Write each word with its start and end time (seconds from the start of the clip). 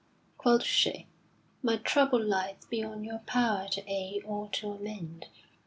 quoth 0.35 0.63
she, 0.63 1.05
"my 1.61 1.77
trouble 1.77 2.19
lieth 2.19 2.67
beyond 2.71 3.05
your 3.05 3.19
power 3.27 3.67
to 3.69 3.83
aid 3.87 4.23
or 4.25 4.49
to 4.49 4.71
amend. 4.71 5.27